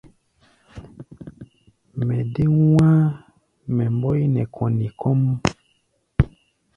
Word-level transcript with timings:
Mɛ 2.05 2.17
dé 2.33 2.43
wá̧á̧ 2.73 3.01
mɛ́ 3.75 3.87
mbɔi 3.95 4.21
nɛ 4.33 4.41
kɔni 4.55 4.87
kɔ́ʼm. 4.99 5.21